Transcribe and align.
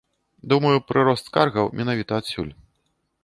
Думаю, 0.51 0.77
прырост 0.91 1.29
скаргаў 1.29 1.69
менавіта 1.81 2.11
адсюль. 2.23 2.51